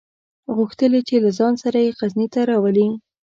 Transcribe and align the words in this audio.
غوښتل 0.55 0.91
یې 0.97 1.01
چې 1.07 1.15
له 1.23 1.29
ځان 1.37 1.53
سره 1.63 1.77
یې 1.85 1.95
غزني 1.99 2.27
ته 2.33 2.39
راولي. 2.49 2.87